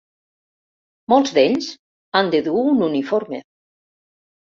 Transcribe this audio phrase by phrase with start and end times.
[1.13, 1.67] Molts d'ells
[2.19, 3.41] han de dur un uniforme.